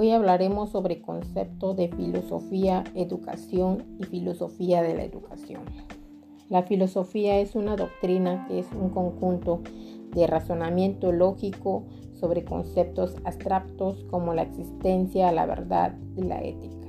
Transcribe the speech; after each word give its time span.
Hoy 0.00 0.12
hablaremos 0.12 0.70
sobre 0.70 1.02
conceptos 1.02 1.76
de 1.76 1.88
filosofía, 1.88 2.84
educación 2.94 3.82
y 3.98 4.04
filosofía 4.04 4.80
de 4.80 4.94
la 4.94 5.02
educación. 5.02 5.62
La 6.48 6.62
filosofía 6.62 7.40
es 7.40 7.56
una 7.56 7.74
doctrina 7.74 8.46
que 8.46 8.60
es 8.60 8.68
un 8.80 8.90
conjunto 8.90 9.60
de 10.14 10.28
razonamiento 10.28 11.10
lógico 11.10 11.82
sobre 12.14 12.44
conceptos 12.44 13.16
abstractos 13.24 14.04
como 14.04 14.34
la 14.34 14.42
existencia, 14.42 15.32
la 15.32 15.46
verdad 15.46 15.98
y 16.16 16.22
la 16.22 16.44
ética. 16.44 16.86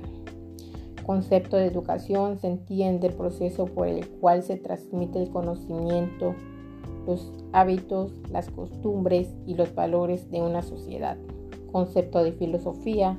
Concepto 1.04 1.56
de 1.56 1.66
educación 1.66 2.38
se 2.38 2.46
entiende 2.46 3.08
el 3.08 3.14
proceso 3.14 3.64
por 3.64 3.88
el 3.88 4.08
cual 4.08 4.44
se 4.44 4.56
transmite 4.56 5.20
el 5.20 5.30
conocimiento, 5.30 6.36
los 7.08 7.32
hábitos, 7.50 8.12
las 8.30 8.48
costumbres 8.50 9.34
y 9.48 9.56
los 9.56 9.74
valores 9.74 10.30
de 10.30 10.42
una 10.42 10.62
sociedad 10.62 11.18
concepto 11.70 12.22
de 12.22 12.32
filosofía 12.32 13.18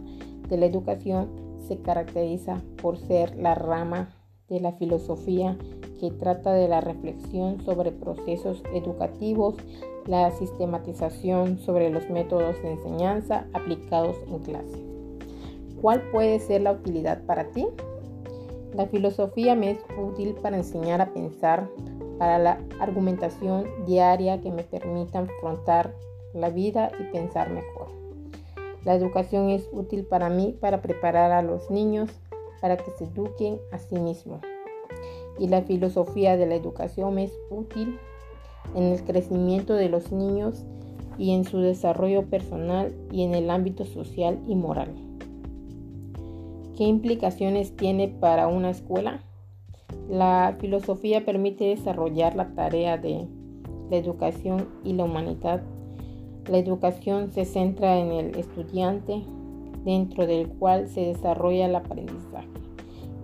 de 0.49 0.57
la 0.57 0.65
educación 0.65 1.29
se 1.67 1.77
caracteriza 1.77 2.61
por 2.81 2.97
ser 2.97 3.35
la 3.37 3.55
rama 3.55 4.13
de 4.49 4.59
la 4.59 4.73
filosofía 4.73 5.57
que 5.99 6.11
trata 6.11 6.53
de 6.53 6.67
la 6.67 6.81
reflexión 6.81 7.63
sobre 7.63 7.91
procesos 7.91 8.61
educativos, 8.73 9.55
la 10.07 10.31
sistematización 10.31 11.59
sobre 11.59 11.89
los 11.89 12.09
métodos 12.09 12.61
de 12.61 12.71
enseñanza 12.71 13.45
aplicados 13.53 14.17
en 14.27 14.39
clase. 14.39 14.83
¿Cuál 15.79 16.01
puede 16.11 16.39
ser 16.39 16.61
la 16.61 16.73
utilidad 16.73 17.23
para 17.25 17.51
ti? 17.51 17.67
La 18.73 18.87
filosofía 18.87 19.55
me 19.55 19.71
es 19.71 19.79
útil 19.97 20.33
para 20.41 20.57
enseñar 20.57 21.01
a 21.01 21.13
pensar, 21.13 21.69
para 22.17 22.37
la 22.39 22.59
argumentación 22.79 23.65
diaria 23.85 24.41
que 24.41 24.51
me 24.51 24.63
permita 24.63 25.19
afrontar 25.19 25.95
la 26.33 26.49
vida 26.49 26.91
y 26.99 27.11
pensar 27.11 27.49
mejor. 27.49 28.00
La 28.83 28.95
educación 28.95 29.49
es 29.49 29.69
útil 29.71 30.05
para 30.05 30.29
mí 30.29 30.55
para 30.59 30.81
preparar 30.81 31.31
a 31.31 31.43
los 31.43 31.69
niños 31.69 32.09
para 32.61 32.77
que 32.77 32.91
se 32.91 33.05
eduquen 33.05 33.59
a 33.71 33.77
sí 33.77 33.95
mismos. 33.99 34.41
Y 35.37 35.47
la 35.47 35.61
filosofía 35.61 36.37
de 36.37 36.47
la 36.47 36.55
educación 36.55 37.19
es 37.19 37.31
útil 37.49 37.99
en 38.75 38.83
el 38.83 39.03
crecimiento 39.03 39.73
de 39.73 39.89
los 39.89 40.11
niños 40.11 40.65
y 41.17 41.31
en 41.31 41.43
su 41.43 41.59
desarrollo 41.59 42.25
personal 42.25 42.95
y 43.11 43.23
en 43.23 43.35
el 43.35 43.49
ámbito 43.49 43.85
social 43.85 44.39
y 44.47 44.55
moral. 44.55 44.93
¿Qué 46.75 46.85
implicaciones 46.85 47.75
tiene 47.75 48.07
para 48.07 48.47
una 48.47 48.71
escuela? 48.71 49.21
La 50.09 50.55
filosofía 50.59 51.25
permite 51.25 51.65
desarrollar 51.65 52.35
la 52.35 52.55
tarea 52.55 52.97
de 52.97 53.27
la 53.89 53.97
educación 53.97 54.67
y 54.83 54.93
la 54.93 55.03
humanidad 55.03 55.61
la 56.49 56.57
educación 56.57 57.31
se 57.31 57.45
centra 57.45 57.97
en 57.97 58.11
el 58.11 58.35
estudiante, 58.35 59.23
dentro 59.83 60.25
del 60.25 60.47
cual 60.47 60.87
se 60.87 61.01
desarrolla 61.01 61.65
el 61.65 61.75
aprendizaje, 61.75 62.47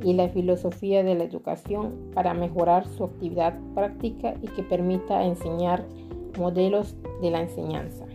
y 0.03 0.13
la 0.13 0.29
filosofía 0.29 1.03
de 1.03 1.15
la 1.15 1.23
educación 1.23 2.11
para 2.13 2.33
mejorar 2.33 2.87
su 2.87 3.03
actividad 3.03 3.57
práctica 3.73 4.35
y 4.41 4.47
que 4.47 4.63
permita 4.63 5.23
enseñar 5.23 5.85
modelos 6.37 6.95
de 7.21 7.31
la 7.31 7.41
enseñanza. 7.41 8.05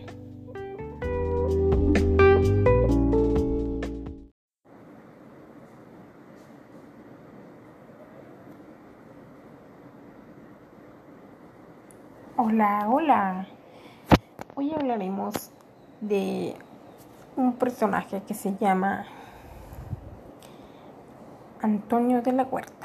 Hola, 12.37 12.87
hola. 12.89 13.47
Hoy 14.55 14.71
hablaremos 14.71 15.33
de 15.99 16.53
un 17.35 17.53
personaje 17.53 18.21
que 18.27 18.35
se 18.35 18.55
llama 18.57 19.07
Antonio 21.59 22.21
de 22.21 22.33
la 22.33 22.43
Huerta. 22.43 22.82